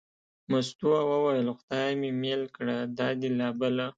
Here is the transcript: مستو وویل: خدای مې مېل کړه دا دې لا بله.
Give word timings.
مستو 0.51 0.89
وویل: 1.11 1.47
خدای 1.59 1.91
مې 1.99 2.11
مېل 2.21 2.43
کړه 2.55 2.75
دا 2.97 3.09
دې 3.19 3.29
لا 3.39 3.49
بله. 3.59 3.87